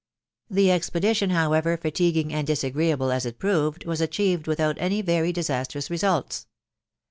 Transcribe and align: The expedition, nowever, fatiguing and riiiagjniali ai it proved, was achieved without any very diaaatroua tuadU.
The 0.49 0.71
expedition, 0.71 1.29
nowever, 1.29 1.77
fatiguing 1.79 2.33
and 2.33 2.47
riiiagjniali 2.47 3.13
ai 3.13 3.27
it 3.29 3.37
proved, 3.37 3.85
was 3.85 4.01
achieved 4.01 4.47
without 4.47 4.77
any 4.79 5.03
very 5.03 5.31
diaaatroua 5.31 5.83
tuadU. 5.87 6.45